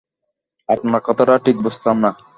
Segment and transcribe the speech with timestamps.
[0.69, 2.09] আপনার কথাটা ঠিক বুঝলাম না!